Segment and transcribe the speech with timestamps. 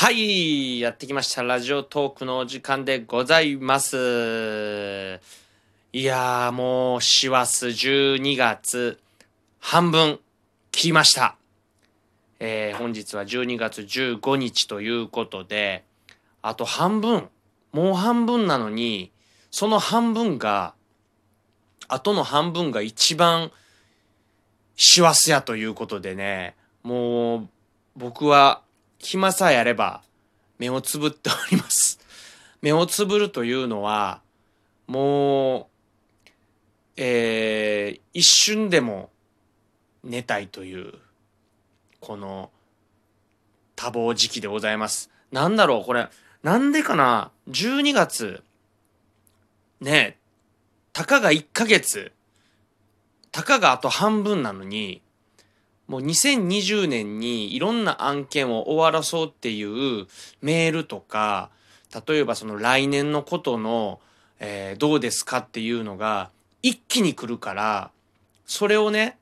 [0.00, 1.42] はい、やってきました。
[1.42, 3.96] ラジオトークのお時間でございます。
[5.92, 9.00] いやー、もう、師走12月、
[9.58, 10.20] 半分、
[10.70, 11.34] 切りました。
[12.38, 15.82] えー本日は12月15日ということで、
[16.42, 17.28] あと半分、
[17.72, 19.10] もう半分なのに、
[19.50, 20.74] その半分が、
[21.88, 23.50] あとの半分が一番、
[24.76, 26.54] 師走やということでね、
[26.84, 27.48] もう、
[27.96, 28.62] 僕は、
[28.98, 30.02] 暇さえあれば、
[30.58, 31.98] 目をつぶっております。
[32.60, 34.20] 目をつぶるというのは、
[34.86, 35.66] もう、
[36.96, 39.10] えー一瞬でも
[40.02, 40.94] 寝たいという、
[42.00, 42.50] この、
[43.76, 45.10] 多忙時期でございます。
[45.30, 46.08] なんだろう、これ、
[46.42, 48.42] なんでかな ?12 月、
[49.80, 50.18] ねえ、
[50.92, 52.10] たかが1ヶ月、
[53.30, 55.00] たかがあと半分なのに、
[55.88, 60.06] もう2020年にいろんな案件を終わらそうっていう
[60.42, 61.50] メールとか、
[62.06, 63.98] 例えばその来年のことの、
[64.38, 66.30] えーどうですかっていうのが
[66.62, 67.90] 一気に来るから、
[68.46, 69.16] それをね、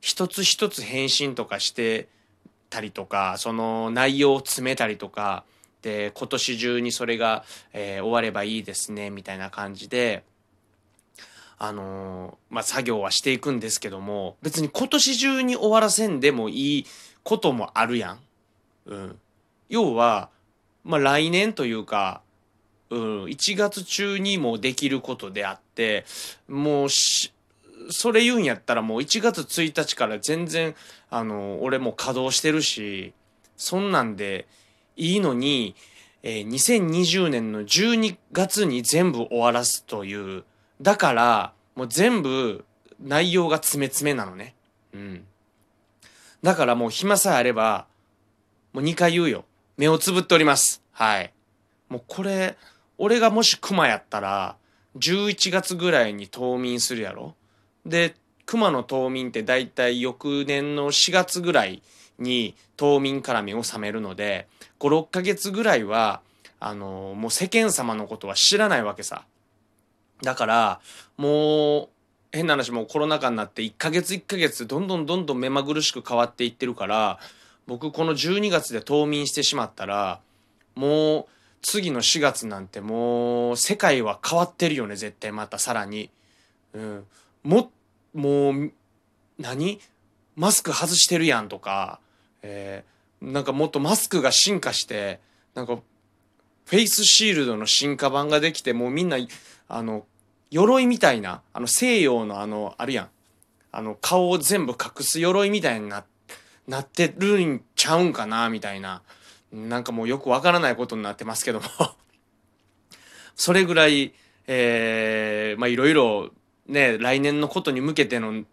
[0.00, 2.08] 一つ一つ返信とかして
[2.70, 5.44] たりとか、その内容を詰めたりとか、
[5.82, 10.24] で、今年中にそれが、えー終わればいいですね、みたいな感じで、
[11.58, 16.86] あのーまあ、作業はしていくんですけども、別に今年中に終わらせんでもいい
[17.24, 18.18] こともあるやん。
[18.86, 19.18] うん。
[19.68, 20.30] 要は、
[20.84, 22.22] まあ、来年というか、
[22.90, 26.06] うん、1月中にもできることであって、
[26.48, 27.32] もうし、
[27.90, 30.74] それ言うんやったらもう1月1日から全然、
[31.10, 33.12] あの、俺も稼働してるし、
[33.56, 34.46] そんなんで
[34.96, 35.74] いいのに、
[36.22, 40.44] えー2020年の12月に全部終わらすという、
[40.80, 42.64] だから、もう全部
[43.00, 44.54] 内容が詰め詰めなのね。
[44.92, 45.24] うん。
[46.42, 47.86] だからもう暇さえあれば、
[48.72, 49.44] もう2回言うよ。
[49.76, 50.82] 目をつぶっております。
[50.92, 51.32] はい。
[51.88, 52.56] もうこれ、
[52.96, 54.56] 俺がもし熊やったら、
[54.96, 57.34] 11月ぐらいに冬眠するやろ
[57.86, 58.14] で、
[58.46, 61.82] 熊の冬眠って大体翌年の4月ぐらい
[62.18, 64.48] に冬眠から目を覚めるので、
[64.80, 66.22] 5、6ヶ月ぐらいは、
[66.60, 69.24] あのもう世間様のことは知らないわけさ。
[70.22, 70.80] だから、
[71.16, 71.88] もう、
[72.32, 77.18] 変な話もうコロナ禍になって1ヶ月1ヶ月どんどんどんどん目まぐるしく変わっていってるから、
[77.66, 80.20] 僕この12月で冬眠してしまったら、
[80.74, 81.26] もう
[81.62, 86.10] 次の4月なんてもう世界は変わってるよね、絶対またさらに。
[86.74, 87.04] うん。
[87.42, 87.70] も、
[88.14, 88.72] もう、
[89.38, 89.80] 何？
[90.36, 92.00] マスク外してるやんとか、
[92.42, 95.20] えーなんかもっとマスクが進化して、
[95.54, 95.78] なんか
[96.66, 99.16] フェイスシールドの進化版ができて、もうみんな、
[99.68, 100.06] あの、
[100.50, 103.08] 鎧みたいな、あの西洋のあの、あるやん。
[103.70, 106.04] あの、顔を全部隠す鎧みたいにな、
[106.66, 109.02] なってるんちゃうんかな、みたいな。
[109.52, 111.66] なんかもうよくわからないことになってますけども。
[113.36, 114.14] それぐらい、
[114.46, 116.30] えー、まあいろいろ、
[116.66, 118.44] ね、来年のことに向けての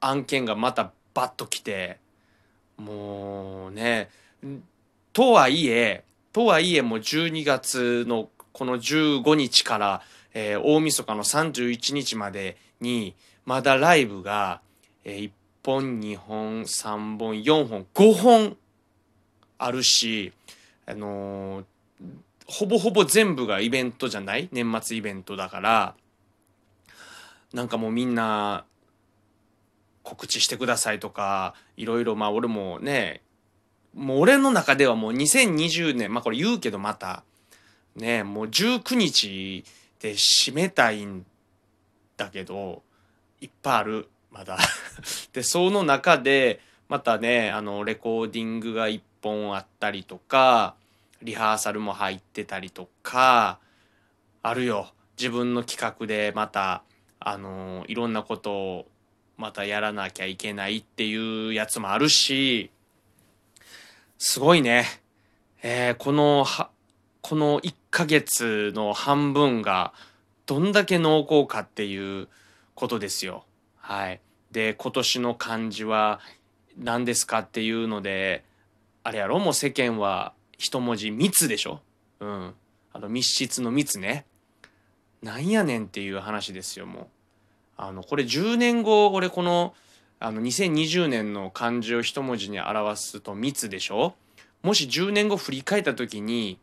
[0.00, 1.98] 案件がまたバッと来て、
[2.76, 4.10] もうね、
[5.12, 10.02] とはいえ、とはいえもう12月のこの15日から、
[10.38, 14.60] えー大晦日の31日までに、まだライブが、
[15.04, 15.30] え1
[15.64, 18.56] 本、2本、3本、4本、5本
[19.58, 20.32] あるし、
[20.86, 21.64] あのー
[22.50, 24.48] ほぼほぼ全部がイベントじゃない？
[24.52, 25.94] 年末イベントだから、
[27.52, 28.64] なんかもうみんな、
[30.02, 33.20] 告知してくださいとか、いろいろ、まあ俺もね、
[33.92, 37.22] もう俺の中ではもう2020年、まあこれ言うけどまた、
[37.96, 39.64] ね、もう19日
[40.00, 41.26] で締めたいん
[42.16, 42.82] だけど、
[43.40, 44.58] いっぱいある、まだ。
[45.32, 50.74] で、その中で、またね、あの、レコーディングが1本あったりとか、
[51.22, 53.58] リハーサルも入ってたりとか、
[54.42, 54.92] あるよ。
[55.18, 56.82] 自分の企画でまた、
[57.18, 58.88] あの、いろんなことを
[59.36, 62.70] またやらなきゃいけないっていうやつもあるし、
[64.18, 64.86] すごいね。
[65.62, 66.70] えーこの、は、
[67.28, 69.92] この1ヶ月の半分が
[70.46, 72.26] どんだけ濃厚かっていう
[72.74, 73.44] ことですよ。
[73.76, 74.22] はい。
[74.50, 76.20] で、今年の漢字は
[76.78, 78.44] 何ですかっていうので、
[79.02, 79.40] あれやろ？
[79.40, 81.82] もう世間は一文字密でしょ？
[82.20, 82.54] うん。
[82.94, 84.24] あの密室の密ね。
[85.22, 87.06] なんやねんっていう話ですよ、もう。
[87.76, 89.74] あの、これ10年後、俺この、
[90.18, 94.14] あの、2020年の漢字を一文字に表すと密でしょ？
[94.62, 96.58] もし10年後振り返った時に、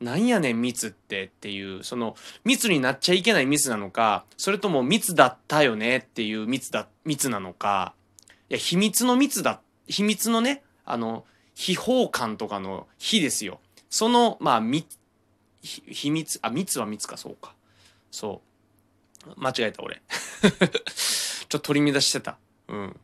[0.00, 7.94] なんやねん密ってっていう、その密になっちゃいけない密なのか、それとも密だったよねっていう密だ、密なのか、
[8.48, 11.24] いや、秘密の密だ、秘密のね、あの、
[11.54, 13.60] 秘宝館とかの秘ですよ。
[13.90, 14.86] その、まあ、み、
[15.62, 17.54] 秘密、あ、密は密か、そうか。
[18.10, 18.42] そ
[19.26, 19.34] う。
[19.36, 20.00] 間違えた、俺。
[20.40, 22.38] ちょっと取り乱してた。
[22.68, 23.00] うん。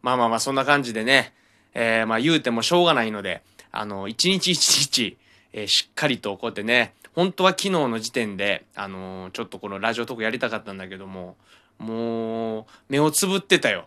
[0.00, 1.34] まあまあまあ、そんな感じでね、
[1.74, 5.18] えー、まあ言うてもしょうがないので、あの、一日一日、
[5.52, 11.36] えー、しっかりとこうやってね、本当は昨日の時点で、あのー、ちょっとこのラジオトークやりたかったんだけども、
[11.78, 13.86] もう、目をつぶってたよ。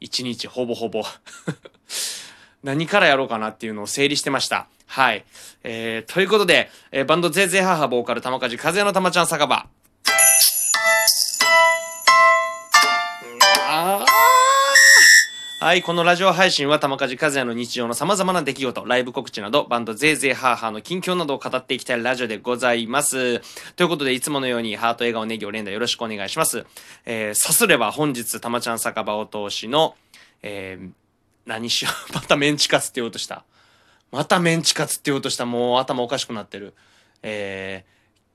[0.00, 1.04] 一日、ほぼほぼ。
[2.62, 4.66] 何からやろうかなっていうのを整理してました。
[4.86, 5.24] はい。
[5.62, 9.66] えー、ということで、えー、バンドゼーゼー母ボーカル玉梶和也の玉ちゃん酒場。
[15.64, 23.40] はい、このラジオ配信は玉梶和也の日常の様々な出来事、ライブ告知など、バンドゼーゼーハーハーの近況などを語っていきたいラジオでございます。
[23.74, 26.66] ということで、いつものようにハート、笑顔、ネギを連打よろしくお願いします。
[27.06, 29.96] えー、さすれば本日、玉ちゃん酒場を通しの、
[30.42, 30.90] えー、
[31.46, 33.42] 何しよう、 またメンチカツって言おうとした。
[34.12, 35.46] またメンチカツって言おうとした。
[35.46, 36.74] もう頭おかしくなってる。
[37.22, 37.86] え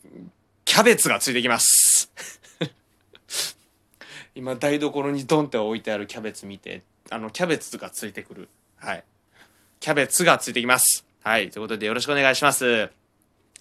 [0.04, 0.10] ー、
[0.66, 1.89] キャベツがついてきます。
[4.40, 8.50] 今台所にドンって置いてあるキャベツ見てあの、キャベツがついてくる。
[8.78, 9.04] はい。
[9.80, 11.06] キャベツがついてきます。
[11.24, 11.50] はい。
[11.50, 12.90] ということでよろしくお願いします。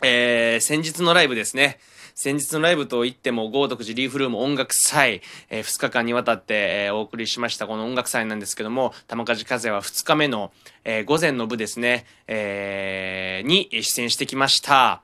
[0.02, 1.78] えー、先日のライブですね。
[2.14, 6.54] 先日のライブといっても、豪徳寺リーフルーム音楽祭、えー、2日間にわたって、
[6.86, 10.52] えー、お送りしましたこの音楽祭なんですけども、玉梶和也は2日目の、
[10.84, 15.02] えー、午前の部ですね、えー、に出演してきました。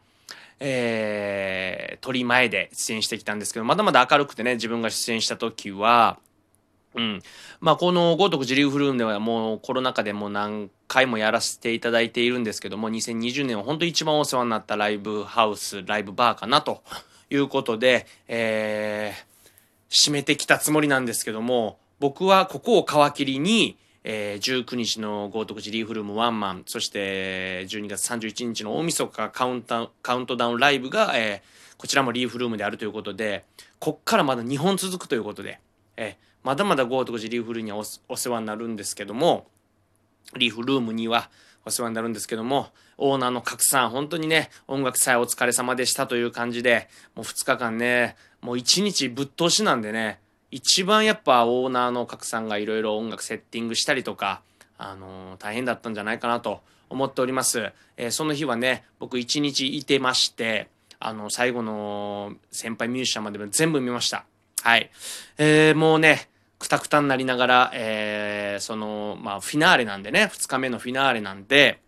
[0.66, 6.19] えー、鳥前で出演してきたんですけど、まだまだ明るくてね、自分が出演した時は、
[6.94, 7.22] うん。
[7.61, 16.82] まあ、この豪徳寺流フルームではもうコロナ禍でも何回もやらせていただいているんですけども、2020年は本当に一番お世話になったライブハウス、ライブバーかなと
[17.28, 33.44] いうことで、えー、締めてきたつもりなんですけども、僕はここを皮切りに、えー、19日の豪徳寺リーフルームワンマン、そして12月31日の大晦日カウンタカウントダウンライブが、えー、こちらもリーフルームであるということで、
[33.80, 35.58] こっからまだ2本続くということで、
[35.96, 39.46] えーまだまだ豪徳寺リーフルームにはお世話になるんですけども、
[40.36, 41.30] リーフルームには
[41.64, 42.68] お世話になるんですけども、
[42.98, 50.20] オーナーの拡散、本当にね、音楽祭お疲れ様でしたという感じで、もう2日間ね、もう1日ぶっ通しなんでね、
[50.54, 54.40] 一番やっぱオーナーの拡散がいろいろ音楽セッティングしたりとか、
[54.78, 57.72] あのー、大変だったんじゃないかなと思っております。
[57.96, 60.68] えー、その日はね、僕1日いてまして、
[61.00, 64.26] あの、最後の先輩ミュージシャンまでも全部見ました。
[64.62, 64.92] はい。
[65.38, 66.28] えー、もうね、
[66.60, 71.80] くたくたになりながら、えー、その、まあ、フィナーレなんでね、2日目のフィナーレなんで、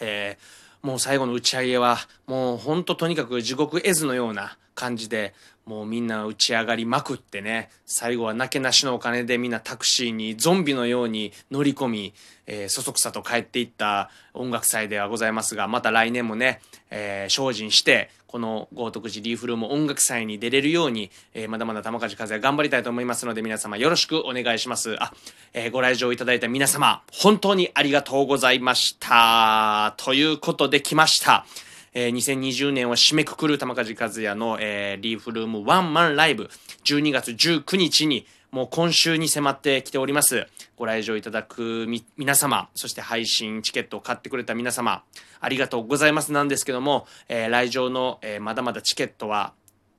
[0.00, 1.98] えー、もう最後の打ち上げは、
[2.28, 5.34] もうほんととにかく地獄絵図のような感じで、
[5.66, 12.14] もうみんな打ち上がりまくってね、最後はなけなしのお金でみんなタクシーにゾンビのように乗り込み、
[12.46, 16.60] えー、そそくさと帰っていった音楽祭ではございますが、また来年もね、
[16.90, 24.96] えー、精進して、この豪徳寺リーフルーム音楽祭に出れるように、えー、まだまだ玉梶和也頑張りたいと思いますので、皆様よろしくお願いします。
[25.02, 25.12] あ、
[25.52, 29.94] えー、ご来場いただいた皆様、本当にありがとうございました。
[29.96, 31.44] ということで来ました。
[31.92, 36.48] えー、2020年を締めくくる玉梶和也の、えー、リーフルームワンマンライブ、
[36.84, 40.46] 12月19日に、もう今週に迫ってきております。
[40.76, 45.02] ご来場いただく皆様、そして配信チケットを買ってくれた皆様、
[45.40, 49.52] ありがとうございますなんですけども、えー、来場の、えー、まだまだチケットは、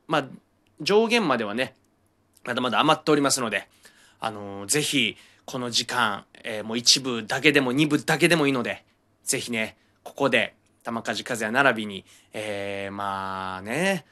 [0.08, 0.26] まあ、
[0.82, 1.76] 上限まではね、
[2.44, 3.68] まだまだ余っておりますので、
[4.20, 8.84] あのー、ぜひ、この時間、えー、もう一部だけでも二部だけでもいいので、
[9.24, 14.06] ぜひね、ここで、玉梶和也並びに、えー、まあね、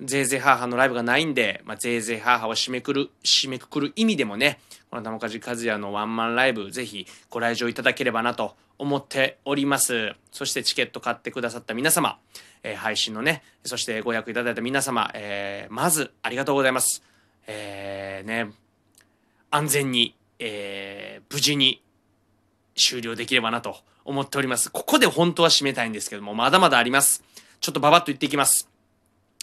[0.00, 4.58] ぜいぜいハーハーのライブがないんで、まあ、ぜいぜいハーハーを締めくる、締めくくる意味でもね、
[4.90, 10.14] この玉梶和也のワンマンライブ、ぜひご来場いただければなと思っております。
[10.32, 12.18] そしてチケット買ってくださった皆様、
[12.62, 17.02] えー、配信のね、そしてご予約いただいた皆様、えー、まずありがとうございます。
[17.46, 18.52] えー、ね、
[19.50, 21.83] 安全に、えー、無事に
[22.76, 24.70] 終了できればなと思っております。
[24.70, 27.22] ここで本当は締めたいんですけども、まだまだあります。
[27.60, 28.68] ちょっとババッと言っていきます。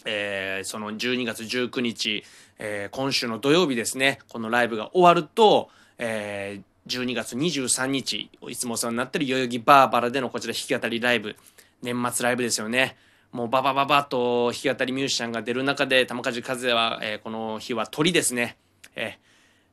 [0.05, 2.23] えー、その12月19日、
[2.59, 11.35] えー、今週の土曜日ですね、このライブが終わると、えー、12月23日、いつもお世話になってる代々木バーバラでのこちら弾き語りライブ、
[11.81, 12.97] 年末ライブですよね。
[13.31, 18.57] もうババババと弾き語りミュージシャンが出る中で、玉梶和也は、えー、この日は鳥ですね、
[18.95, 19.17] え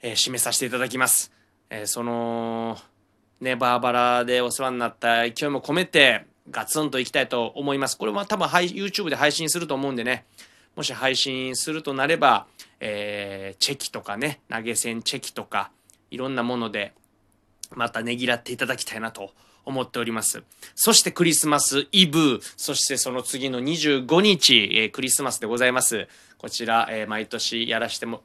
[0.03, 1.33] ーえー、締めさせていただきます。
[1.71, 2.79] えー、その、
[3.41, 7.97] ね、バーバラでお世話になった勢いも込めて、ガツンといきたいと思います。
[7.97, 10.25] これは多分、YouTube で配信すると思うんでね、
[10.77, 12.47] もし配信するとなれば、
[12.81, 15.71] えー、チェキとかね、投げ銭チェキとか、
[16.11, 16.93] いろんなもので、
[17.75, 19.33] またねぎらっていただきたいなと
[19.65, 20.43] 思っております。
[20.75, 26.09] そしてクリスマスイブ、そしてその次の25日、えー、クリスマスでございます。
[26.39, 28.23] こちら、えー、毎年やらしても、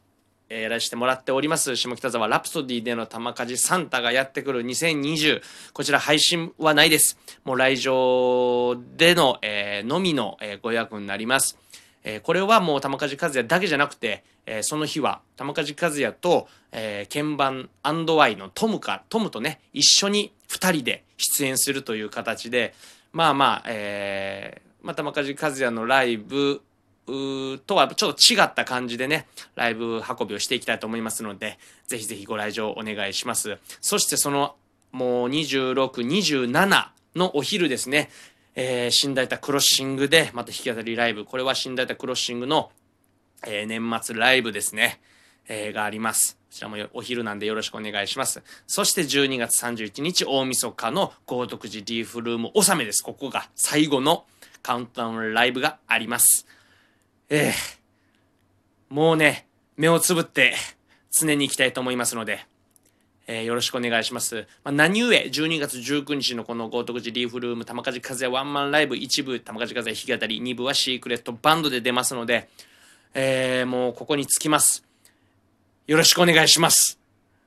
[0.54, 1.76] えー、やらせてもらっております。
[1.76, 5.42] 下北沢ラプソディでの玉鍛冶サンタがやってくる2020。
[5.74, 7.18] こちら配信はないです。
[7.44, 11.58] もう来場での、えー、のみの、えー、ご予約になります。
[12.04, 17.70] えー、これはもう玉梶和也だけじゃなくて、えー、その日は玉梶和也と、えー、鍵盤
[18.16, 22.76] ワイのトムか、トムとね、一緒に二人で出演するという形で、
[23.12, 26.62] まあまあ、えー、まあ、玉梶和也のライブ、
[27.06, 31.58] とはちょっと違った感じでね、ライブ運びをしていきたいと思いますので、
[31.88, 33.58] ぜひぜひご来場お願いします。
[33.82, 34.56] そしてその、
[34.92, 35.74] もう26、
[36.08, 38.10] 27のお昼ですね、
[38.56, 41.26] えー、新大田クロッシングで、また弾き語りライブ。
[41.26, 42.72] これは新大田クロッシングの、
[43.46, 45.02] えー、年末ライブですね。
[45.48, 46.38] えー、があります。
[46.38, 48.42] こちらもお昼なんでよろしくお願いします。
[48.68, 53.04] そして12月31日、大晦日の豪徳寺リーフルーム納めです。
[53.04, 54.26] ここが最後の
[54.62, 56.46] カウントダウンライブがあります。
[57.30, 57.54] えー、
[58.90, 60.56] もうね、目をつぶって
[61.12, 62.46] 常に行きたいと思いますので、
[63.26, 64.48] えー、よろしくお願いします。
[64.64, 72.50] まあ、何故、12月19日のこの豪徳寺リーフルーム玉梶和也ワンマンライブ一部玉梶和也弾き語り、二部はシークレットバンドで出ますので、
[73.14, 74.84] えー、もうここにつきます。
[75.88, 77.00] よろしくお願いします。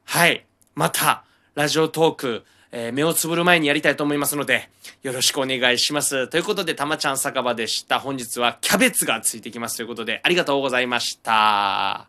[0.04, 0.46] はい。
[0.74, 2.44] また、ラジオトーク、
[2.78, 4.68] えー、目をつぶる前にやりたいと思いますので、
[5.02, 6.28] よろしくお願いします。
[6.28, 7.98] ということで、たまちゃん酒場でした。
[7.98, 12.06] 本日はキャベツがついてきますということで、ありがとうございました。